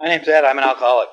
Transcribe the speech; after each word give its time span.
My 0.00 0.06
name's 0.08 0.28
Ed. 0.28 0.46
I'm 0.46 0.56
an 0.56 0.64
alcoholic. 0.64 1.10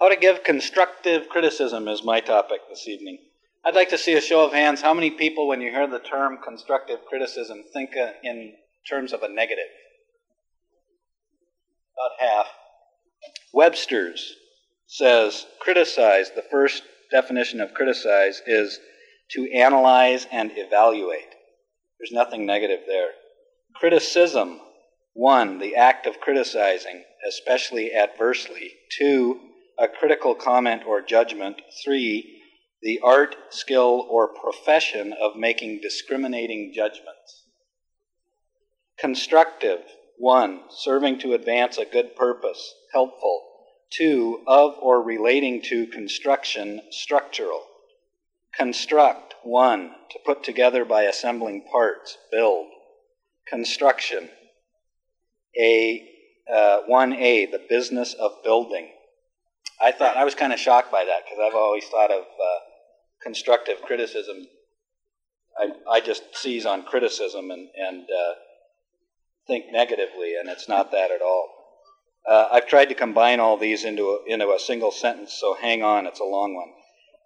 How 0.00 0.08
to 0.08 0.16
give 0.16 0.42
constructive 0.42 1.28
criticism 1.28 1.86
is 1.86 2.02
my 2.02 2.18
topic 2.18 2.62
this 2.68 2.88
evening. 2.88 3.18
I'd 3.64 3.76
like 3.76 3.90
to 3.90 3.98
see 3.98 4.14
a 4.14 4.20
show 4.20 4.44
of 4.44 4.52
hands. 4.52 4.82
How 4.82 4.94
many 4.94 5.12
people, 5.12 5.46
when 5.46 5.60
you 5.60 5.70
hear 5.70 5.86
the 5.86 6.00
term 6.00 6.38
constructive 6.42 7.04
criticism, 7.08 7.62
think 7.72 7.90
uh, 7.96 8.10
in 8.24 8.54
terms 8.88 9.12
of 9.12 9.22
a 9.22 9.28
negative? 9.28 9.68
About 11.94 12.28
half. 12.28 12.46
Webster's 13.52 14.34
says 14.88 15.46
criticize, 15.60 16.32
the 16.34 16.44
first 16.50 16.82
definition 17.12 17.60
of 17.60 17.74
criticize 17.74 18.42
is 18.44 18.80
to 19.30 19.48
analyze 19.52 20.26
and 20.32 20.50
evaluate. 20.56 21.32
There's 22.00 22.10
nothing 22.10 22.44
negative 22.44 22.80
there. 22.88 23.10
Criticism, 23.76 24.60
one, 25.12 25.58
the 25.58 25.74
act 25.74 26.06
of 26.06 26.20
criticizing, 26.20 27.04
especially 27.26 27.92
adversely. 27.92 28.72
Two, 28.96 29.40
a 29.78 29.88
critical 29.88 30.34
comment 30.34 30.82
or 30.86 31.00
judgment. 31.00 31.60
Three, 31.84 32.40
the 32.82 33.00
art, 33.02 33.34
skill, 33.50 34.06
or 34.08 34.28
profession 34.28 35.12
of 35.12 35.36
making 35.36 35.80
discriminating 35.80 36.72
judgments. 36.74 37.44
Constructive, 38.98 39.80
one, 40.16 40.62
serving 40.70 41.18
to 41.20 41.34
advance 41.34 41.78
a 41.78 41.84
good 41.84 42.16
purpose, 42.16 42.74
helpful. 42.92 43.44
Two, 43.90 44.42
of 44.46 44.74
or 44.80 45.02
relating 45.02 45.62
to 45.62 45.86
construction, 45.86 46.80
structural. 46.90 47.64
Construct, 48.56 49.34
one, 49.42 49.92
to 50.10 50.18
put 50.26 50.42
together 50.42 50.84
by 50.84 51.02
assembling 51.02 51.64
parts, 51.70 52.18
build. 52.30 52.66
Construction, 53.46 54.28
a 55.58 56.08
uh, 56.52 56.80
1A, 56.88 57.50
the 57.50 57.60
business 57.68 58.14
of 58.14 58.42
building. 58.42 58.90
I 59.80 59.92
thought 59.92 60.16
I 60.16 60.24
was 60.24 60.34
kind 60.34 60.52
of 60.52 60.58
shocked 60.58 60.90
by 60.90 61.04
that 61.04 61.24
because 61.24 61.38
I've 61.44 61.54
always 61.54 61.84
thought 61.86 62.10
of 62.10 62.22
uh, 62.22 62.58
constructive 63.22 63.82
criticism. 63.82 64.46
I, 65.58 65.96
I 65.96 66.00
just 66.00 66.22
seize 66.34 66.66
on 66.66 66.84
criticism 66.84 67.50
and, 67.50 67.68
and 67.76 68.02
uh, 68.04 68.34
think 69.46 69.66
negatively, 69.70 70.34
and 70.38 70.48
it's 70.48 70.68
not 70.68 70.90
that 70.92 71.10
at 71.10 71.22
all. 71.22 71.48
Uh, 72.28 72.48
I've 72.52 72.66
tried 72.66 72.86
to 72.86 72.94
combine 72.94 73.40
all 73.40 73.56
these 73.56 73.84
into 73.84 74.04
a, 74.04 74.32
into 74.32 74.52
a 74.52 74.58
single 74.58 74.90
sentence, 74.90 75.36
so 75.38 75.54
hang 75.54 75.82
on, 75.82 76.06
it's 76.06 76.20
a 76.20 76.24
long 76.24 76.54
one. 76.54 76.68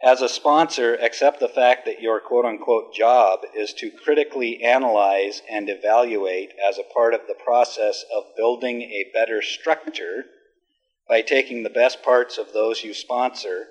As 0.02 0.20
a 0.20 0.28
sponsor, 0.28 0.96
accept 0.96 1.38
the 1.38 1.48
fact 1.48 1.84
that 1.86 2.02
your 2.02 2.18
quote 2.18 2.44
unquote 2.44 2.92
job 2.92 3.40
is 3.54 3.72
to 3.74 3.90
critically 3.90 4.64
analyze 4.64 5.42
and 5.48 5.70
evaluate 5.70 6.52
as 6.68 6.76
a 6.76 6.92
part 6.92 7.14
of 7.14 7.20
the 7.28 7.36
process 7.44 8.04
of 8.12 8.34
building 8.36 8.82
a 8.82 9.10
better 9.14 9.40
structure 9.40 10.24
by 11.08 11.22
taking 11.22 11.62
the 11.62 11.70
best 11.70 12.02
parts 12.02 12.36
of 12.36 12.52
those 12.52 12.82
you 12.82 12.92
sponsor 12.92 13.68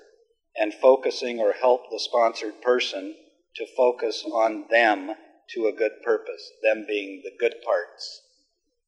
and 0.56 0.72
focusing 0.72 1.38
or 1.38 1.52
help 1.52 1.90
the 1.90 2.00
sponsored 2.00 2.62
person 2.62 3.14
to 3.56 3.66
focus 3.76 4.24
on 4.24 4.64
them 4.70 5.14
to 5.50 5.66
a 5.66 5.72
good 5.72 5.92
purpose, 6.02 6.50
them 6.62 6.86
being 6.88 7.20
the 7.24 7.32
good 7.38 7.56
parts 7.62 8.22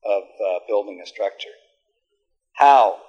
of 0.02 0.22
uh, 0.22 0.60
building 0.66 1.00
a 1.02 1.06
structure. 1.06 1.48
How? 2.54 3.00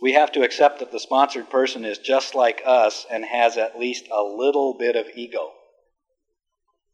We 0.00 0.12
have 0.12 0.32
to 0.32 0.42
accept 0.42 0.80
that 0.80 0.92
the 0.92 1.00
sponsored 1.00 1.48
person 1.48 1.84
is 1.84 1.98
just 1.98 2.34
like 2.34 2.62
us 2.66 3.06
and 3.10 3.24
has 3.24 3.56
at 3.56 3.78
least 3.78 4.08
a 4.10 4.22
little 4.22 4.74
bit 4.74 4.94
of 4.94 5.06
ego. 5.14 5.52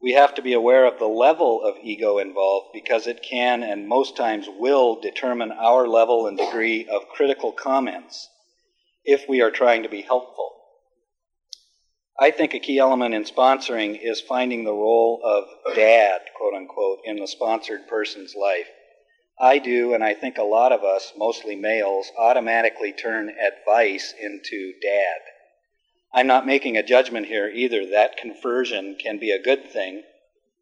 We 0.01 0.13
have 0.13 0.35
to 0.35 0.43
be 0.43 0.53
aware 0.53 0.85
of 0.85 0.99
the 0.99 1.07
level 1.07 1.63
of 1.63 1.77
ego 1.83 2.19
involved 2.19 2.71
because 2.73 3.07
it 3.07 3.23
can 3.23 3.63
and 3.63 3.89
most 3.89 4.17
times 4.17 4.49
will 4.49 5.01
determine 5.01 5.53
our 5.53 5.87
level 5.87 6.27
and 6.27 6.37
degree 6.37 6.87
of 6.89 7.09
critical 7.09 7.53
comments 7.53 8.29
if 9.05 9.29
we 9.29 9.41
are 9.43 9.51
trying 9.51 9.85
to 9.85 9.89
be 9.89 10.03
helpful. 10.03 10.51
I 12.19 12.31
think 12.31 12.55
a 12.55 12.61
key 12.61 12.79
element 12.79 13.15
in 13.15 13.25
sponsoring 13.25 13.99
is 14.01 14.21
finding 14.21 14.65
the 14.65 14.73
role 14.73 15.21
of 15.25 15.75
dad, 15.75 16.21
quote 16.37 16.55
unquote, 16.55 17.01
in 17.05 17.17
the 17.17 17.27
sponsored 17.27 17.89
person's 17.89 18.35
life. 18.35 18.69
I 19.41 19.59
do, 19.59 19.95
and 19.95 20.05
I 20.05 20.15
think 20.15 20.39
a 20.39 20.43
lot 20.43 20.73
of 20.73 20.85
us, 20.85 21.13
mostly 21.17 21.57
males, 21.57 22.11
automatically 22.19 22.93
turn 22.93 23.31
advice 23.31 24.15
into 24.21 24.75
dad. 24.81 25.21
I'm 26.15 26.27
not 26.27 26.47
making 26.47 26.77
a 26.77 26.83
judgment 26.83 27.27
here 27.27 27.49
either. 27.49 27.87
That 27.87 28.17
conversion 28.17 28.97
can 29.03 29.19
be 29.19 29.31
a 29.31 29.43
good 29.43 29.71
thing 29.71 30.05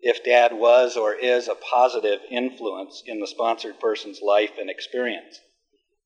if 0.00 0.24
dad 0.24 0.52
was 0.52 0.96
or 0.96 1.14
is 1.14 1.48
a 1.48 1.54
positive 1.54 2.20
influence 2.30 3.02
in 3.04 3.20
the 3.20 3.26
sponsored 3.26 3.78
person's 3.80 4.20
life 4.22 4.52
and 4.58 4.70
experience. 4.70 5.40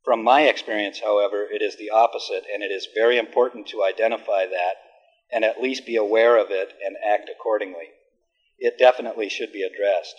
From 0.05 0.23
my 0.23 0.43
experience, 0.43 1.01
however, 1.01 1.47
it 1.51 1.63
is 1.63 1.77
the 1.77 1.91
opposite, 1.91 2.45
and 2.53 2.63
it 2.63 2.71
is 2.71 2.89
very 2.95 3.19
important 3.19 3.69
to 3.69 3.85
identify 3.85 4.47
that 4.47 4.75
and 5.31 5.45
at 5.45 5.63
least 5.63 5.87
be 5.87 5.97
aware 5.97 6.37
of 6.37 6.51
it 6.51 6.73
and 6.85 6.97
act 7.05 7.31
accordingly. 7.31 7.91
It 8.59 8.79
definitely 8.79 9.29
should 9.29 9.53
be 9.53 9.63
addressed. 9.63 10.17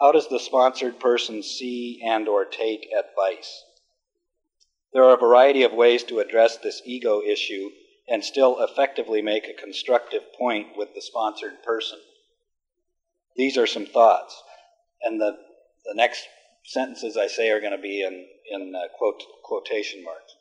How 0.00 0.12
does 0.12 0.28
the 0.28 0.38
sponsored 0.38 1.00
person 1.00 1.42
see 1.42 2.00
and 2.04 2.28
or 2.28 2.44
take 2.44 2.88
advice? 2.96 3.64
There 4.92 5.02
are 5.02 5.14
a 5.14 5.18
variety 5.18 5.64
of 5.64 5.72
ways 5.72 6.04
to 6.04 6.20
address 6.20 6.56
this 6.56 6.80
ego 6.84 7.20
issue 7.20 7.70
and 8.08 8.24
still 8.24 8.62
effectively 8.62 9.22
make 9.22 9.48
a 9.48 9.60
constructive 9.60 10.32
point 10.38 10.68
with 10.76 10.94
the 10.94 11.02
sponsored 11.02 11.62
person. 11.62 11.98
These 13.36 13.58
are 13.58 13.66
some 13.66 13.86
thoughts, 13.86 14.40
and 15.02 15.20
the, 15.20 15.36
the 15.84 15.94
next 15.94 16.26
sentences 16.64 17.16
I 17.16 17.26
say 17.26 17.50
are 17.50 17.60
going 17.60 17.76
to 17.76 17.78
be 17.78 18.02
in, 18.02 18.26
in 18.50 18.74
uh, 18.74 18.88
quote, 18.96 19.22
quotation 19.44 20.02
marks. 20.02 20.34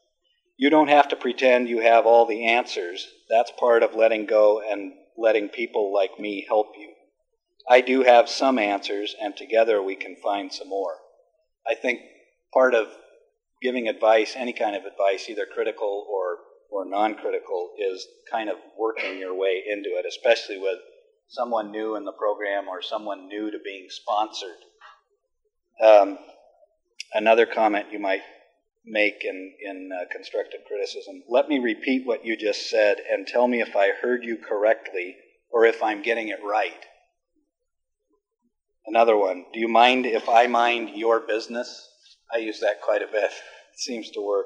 You 0.56 0.70
don't 0.70 0.88
have 0.88 1.10
to 1.10 1.16
pretend 1.16 1.68
you 1.68 1.80
have 1.80 2.06
all 2.06 2.26
the 2.26 2.46
answers. 2.46 3.08
That's 3.30 3.52
part 3.52 3.84
of 3.84 3.96
letting 3.96 4.26
go 4.26 4.62
and 4.62 4.94
letting 5.18 5.50
people 5.50 5.94
like 5.94 6.20
me 6.20 6.46
help 6.48 6.74
you. 6.78 6.94
I 7.70 7.82
do 7.82 8.04
have 8.04 8.30
some 8.30 8.58
answers, 8.58 9.16
and 9.22 9.36
together 9.36 9.82
we 9.82 9.96
can 9.96 10.16
find 10.24 10.52
some 10.52 10.70
more. 10.70 10.96
I 11.68 11.76
think 11.76 12.02
part 12.54 12.74
of 12.74 12.88
giving 13.62 13.88
advice, 13.88 14.34
any 14.36 14.54
kind 14.54 14.76
of 14.76 14.84
advice, 14.86 15.30
either 15.30 15.46
critical 15.46 16.08
or, 16.10 16.38
or 16.72 16.90
non 16.90 17.16
critical, 17.16 17.72
is 17.78 18.08
kind 18.32 18.50
of 18.50 18.58
working 18.78 19.20
your 19.20 19.36
way 19.36 19.64
into 19.70 19.90
it, 19.90 20.06
especially 20.08 20.60
with 20.60 20.80
someone 21.28 21.72
new 21.72 21.96
in 21.96 22.06
the 22.06 22.14
program 22.14 22.68
or 22.70 22.82
someone 22.82 23.28
new 23.28 23.52
to 23.52 23.58
being 23.64 23.88
sponsored. 23.90 24.50
Um, 25.84 26.18
another 27.14 27.46
comment 27.46 27.88
you 27.92 28.00
might 28.00 28.22
make 28.86 29.24
in, 29.26 29.54
in 29.62 29.90
uh, 29.92 30.06
constructive 30.12 30.62
criticism 30.66 31.22
let 31.28 31.50
me 31.50 31.60
repeat 31.60 32.06
what 32.06 32.26
you 32.26 32.38
just 32.38 32.70
said 32.70 32.98
and 33.12 33.28
tell 33.28 33.48
me 33.48 33.60
if 33.60 33.76
I 33.76 33.92
heard 34.02 34.24
you 34.24 34.38
correctly 34.38 35.18
or 35.52 35.66
if 35.66 35.84
I'm 35.84 36.02
getting 36.02 36.30
it 36.30 36.40
right. 36.44 36.86
Another 38.88 39.18
one, 39.18 39.44
do 39.54 39.60
you 39.60 39.68
mind 39.68 40.06
if 40.06 40.30
I 40.30 40.48
mind 40.48 40.92
your 40.96 41.20
business? 41.20 41.90
I 42.34 42.38
use 42.38 42.62
that 42.62 42.82
quite 42.82 43.02
a 43.02 43.12
bit. 43.12 43.26
It 43.26 43.80
seems 43.80 44.10
to 44.12 44.22
work. 44.22 44.46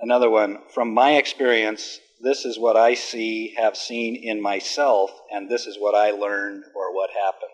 Another 0.00 0.30
one, 0.30 0.58
from 0.72 0.94
my 0.94 1.16
experience, 1.16 1.98
this 2.20 2.44
is 2.44 2.56
what 2.56 2.76
I 2.76 2.94
see, 2.94 3.52
have 3.56 3.76
seen 3.76 4.14
in 4.14 4.40
myself, 4.40 5.10
and 5.32 5.50
this 5.50 5.66
is 5.66 5.76
what 5.76 5.96
I 5.96 6.12
learned 6.12 6.62
or 6.76 6.94
what 6.94 7.10
happened. 7.10 7.50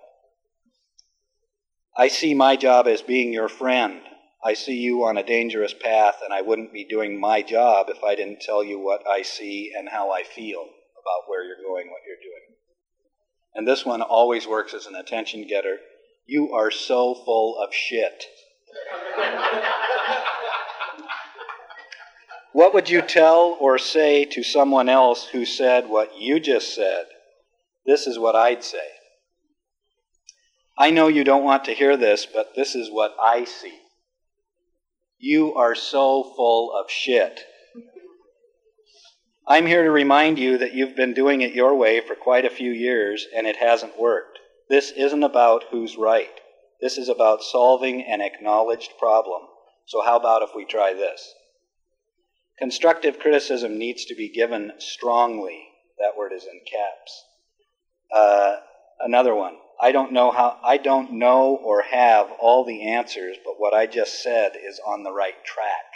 I 1.97 2.09
see 2.09 2.35
my 2.35 2.57
job 2.57 2.87
as 2.87 3.01
being 3.01 3.33
your 3.33 3.49
friend. 3.49 4.03
I 4.45 4.53
see 4.53 4.77
you 4.77 5.05
on 5.05 5.17
a 5.17 5.23
dangerous 5.23 5.73
path, 5.73 6.17
and 6.23 6.35
I 6.35 6.43
wouldn't 6.43 6.73
be 6.73 6.85
doing 6.85 7.19
my 7.19 7.41
job 7.41 7.87
if 7.89 8.05
I 8.05 8.15
didn't 8.15 8.43
tell 8.43 8.63
you 8.63 8.79
what 8.79 9.09
I 9.09 9.23
see 9.23 9.73
and 9.75 9.89
how 9.89 10.11
I 10.11 10.23
feel 10.23 10.61
about 10.61 11.29
where 11.29 11.45
you're 11.45 11.57
going, 11.57 11.89
what 11.89 12.03
you're 12.07 12.17
doing 12.23 12.50
and 13.55 13.67
this 13.67 13.85
one 13.85 14.03
always 14.03 14.47
works 14.47 14.75
as 14.75 14.87
an 14.87 14.95
attention 14.95 15.47
getter. 15.49 15.79
You 16.27 16.53
are 16.53 16.71
so 16.71 17.15
full 17.15 17.59
of 17.59 17.75
shit. 17.75 18.25
what 22.53 22.73
would 22.75 22.89
you 22.89 23.03
tell 23.03 23.57
or 23.61 23.79
say 23.79 24.25
to 24.27 24.43
someone 24.43 24.89
else 24.89 25.27
who 25.27 25.45
said 25.45 25.89
what 25.89 26.17
you 26.19 26.39
just 26.41 26.75
said? 26.75 27.07
This 27.87 28.07
is 28.07 28.19
what 28.19 28.37
I'd 28.37 28.63
say. 28.63 28.89
I 30.79 30.91
know 30.91 31.09
you 31.09 31.25
don't 31.25 31.45
want 31.45 31.65
to 31.65 31.75
hear 31.75 31.97
this, 31.97 32.27
but 32.27 32.55
this 32.55 32.75
is 32.75 32.91
what 32.91 33.15
I 33.21 33.45
see. 33.45 33.79
You 35.19 35.55
are 35.55 35.75
so 35.75 36.33
full 36.37 36.73
of 36.73 36.91
shit. 36.91 37.41
I'm 39.47 39.67
here 39.67 39.85
to 39.85 39.91
remind 39.91 40.39
you 40.39 40.59
that 40.59 40.75
you've 40.75 40.97
been 40.97 41.15
doing 41.15 41.41
it 41.41 41.55
your 41.55 41.75
way 41.75 42.01
for 42.01 42.15
quite 42.15 42.45
a 42.45 42.51
few 42.51 42.71
years 42.71 43.27
and 43.35 43.47
it 43.47 43.57
hasn't 43.57 43.99
worked. 43.99 44.39
This 44.69 44.93
isn't 44.93 45.23
about 45.23 45.65
who's 45.71 45.97
right. 45.97 46.31
This 46.81 46.97
is 46.97 47.09
about 47.09 47.43
solving 47.43 48.03
an 48.03 48.21
acknowledged 48.21 48.93
problem. 48.99 49.43
So, 49.87 50.03
how 50.03 50.17
about 50.17 50.43
if 50.43 50.51
we 50.55 50.65
try 50.65 50.95
this? 50.95 51.35
Constructive 52.59 53.19
criticism 53.19 53.79
needs 53.79 54.05
to 54.05 54.15
be 54.15 54.29
given 54.29 54.73
strongly. 54.79 55.67
That 55.99 56.17
word 56.17 56.33
is 56.33 56.45
in 56.45 56.61
caps. 56.71 57.25
Uh, 58.15 58.57
another 59.01 59.35
one. 59.35 59.57
I 59.81 59.93
don't 59.93 60.13
know 60.13 60.31
how, 60.31 60.59
I 60.63 60.77
don't 60.77 61.15
know 61.15 61.57
or 61.57 61.83
have 61.83 62.31
all 62.39 62.65
the 62.65 62.93
answers, 62.93 63.37
but 63.45 63.55
what 63.59 63.75
I 63.75 63.87
just 63.87 64.23
said 64.23 64.53
is 64.63 64.81
on 64.87 65.03
the 65.03 65.13
right 65.13 65.43
track. 65.45 65.90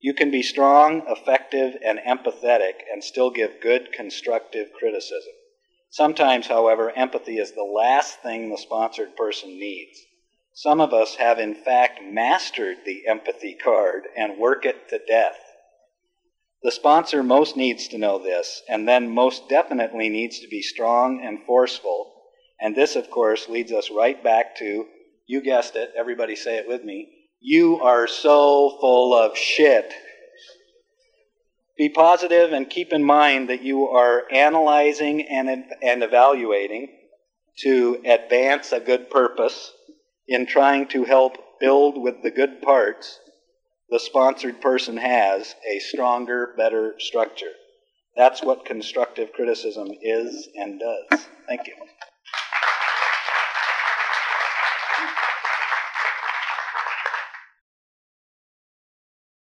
You 0.00 0.14
can 0.14 0.30
be 0.30 0.42
strong, 0.42 1.02
effective, 1.08 1.76
and 1.84 1.98
empathetic 1.98 2.74
and 2.92 3.02
still 3.02 3.30
give 3.30 3.60
good, 3.60 3.92
constructive 3.92 4.72
criticism. 4.72 5.32
Sometimes, 5.90 6.46
however, 6.46 6.90
empathy 6.90 7.38
is 7.38 7.52
the 7.52 7.64
last 7.64 8.22
thing 8.22 8.50
the 8.50 8.58
sponsored 8.58 9.16
person 9.16 9.58
needs. 9.58 9.98
Some 10.54 10.80
of 10.80 10.92
us 10.92 11.16
have, 11.16 11.38
in 11.38 11.54
fact, 11.54 12.00
mastered 12.02 12.78
the 12.84 13.06
empathy 13.06 13.54
card 13.54 14.04
and 14.16 14.38
work 14.38 14.64
it 14.64 14.88
to 14.90 15.00
death. 15.06 15.38
The 16.62 16.72
sponsor 16.72 17.22
most 17.22 17.56
needs 17.56 17.88
to 17.88 17.98
know 17.98 18.18
this, 18.18 18.62
and 18.68 18.86
then 18.86 19.08
most 19.10 19.48
definitely 19.48 20.08
needs 20.08 20.40
to 20.40 20.48
be 20.48 20.62
strong 20.62 21.24
and 21.24 21.44
forceful. 21.44 22.12
And 22.60 22.74
this, 22.74 22.96
of 22.96 23.10
course, 23.10 23.48
leads 23.48 23.72
us 23.72 23.90
right 23.90 24.22
back 24.22 24.56
to 24.56 24.86
you 25.26 25.42
guessed 25.42 25.76
it, 25.76 25.92
everybody 25.96 26.34
say 26.34 26.56
it 26.56 26.66
with 26.66 26.82
me. 26.84 27.17
You 27.40 27.80
are 27.80 28.06
so 28.06 28.78
full 28.80 29.14
of 29.14 29.36
shit. 29.36 29.92
Be 31.76 31.88
positive 31.88 32.52
and 32.52 32.68
keep 32.68 32.92
in 32.92 33.04
mind 33.04 33.50
that 33.50 33.62
you 33.62 33.88
are 33.88 34.24
analyzing 34.32 35.22
and, 35.28 35.64
and 35.82 36.02
evaluating 36.02 36.88
to 37.60 38.02
advance 38.04 38.72
a 38.72 38.80
good 38.80 39.10
purpose 39.10 39.72
in 40.26 40.46
trying 40.46 40.88
to 40.88 41.04
help 41.04 41.36
build 41.60 42.00
with 42.00 42.22
the 42.22 42.30
good 42.30 42.60
parts 42.62 43.18
the 43.90 43.98
sponsored 43.98 44.60
person 44.60 44.98
has 44.98 45.54
a 45.66 45.78
stronger, 45.78 46.52
better 46.56 46.94
structure. 46.98 47.52
That's 48.16 48.42
what 48.42 48.66
constructive 48.66 49.32
criticism 49.32 49.88
is 50.02 50.48
and 50.54 50.78
does. 50.78 51.26
Thank 51.46 51.66
you. 51.66 51.74